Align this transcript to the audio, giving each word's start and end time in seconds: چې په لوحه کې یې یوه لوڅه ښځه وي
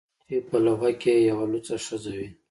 چې 0.27 0.37
په 0.49 0.57
لوحه 0.65 0.91
کې 1.01 1.13
یې 1.17 1.25
یوه 1.29 1.45
لوڅه 1.51 1.75
ښځه 1.85 2.11
وي 2.17 2.29